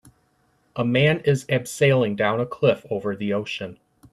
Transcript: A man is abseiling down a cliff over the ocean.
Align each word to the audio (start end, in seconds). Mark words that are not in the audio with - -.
A 0.75 0.83
man 0.83 1.19
is 1.25 1.45
abseiling 1.45 2.15
down 2.15 2.39
a 2.39 2.45
cliff 2.47 2.87
over 2.89 3.15
the 3.15 3.33
ocean. 3.33 3.77